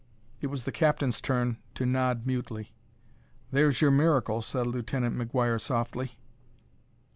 [0.41, 2.73] It was the captain's turn to nod mutely.
[3.51, 6.17] "There's your miracle," said Lieutenant McGuire softly.